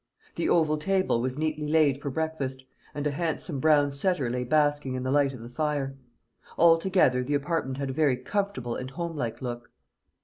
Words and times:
The 0.33 0.49
oval 0.49 0.77
table 0.77 1.21
was 1.21 1.37
neatly 1.37 1.67
laid 1.67 2.01
for 2.01 2.09
breakfast, 2.09 2.63
and 2.95 3.05
a 3.05 3.11
handsome 3.11 3.59
brown 3.59 3.91
setter 3.91 4.31
lay 4.31 4.43
basking 4.43 4.95
in 4.95 5.03
the 5.03 5.11
light 5.11 5.31
of 5.31 5.41
the 5.41 5.47
fire. 5.51 5.95
Altogether, 6.57 7.23
the 7.23 7.35
apartment 7.35 7.77
had 7.77 7.91
a 7.91 7.93
very 7.93 8.17
comfortable 8.17 8.75
and 8.75 8.89
home 8.89 9.15
like 9.15 9.43
look. 9.43 9.69